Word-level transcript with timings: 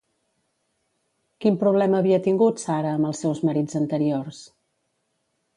Quin 1.45 1.59
problema 1.65 1.99
havia 2.03 2.19
tingut 2.29 2.63
Sara 2.65 2.95
amb 2.97 3.11
els 3.11 3.23
seus 3.27 3.45
marits 3.51 3.81
anteriors? 3.85 4.45